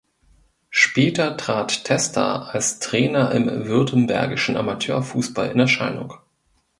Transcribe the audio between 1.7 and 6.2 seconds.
Testa als Trainer im württembergischen Amateurfußball in Erscheinung.